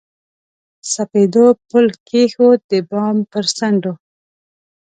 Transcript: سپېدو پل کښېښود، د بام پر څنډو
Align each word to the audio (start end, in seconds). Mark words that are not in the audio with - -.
سپېدو 0.91 1.45
پل 1.69 1.85
کښېښود، 2.07 2.59
د 2.69 2.71
بام 2.89 3.15
پر 3.31 3.45
څنډو 3.57 3.93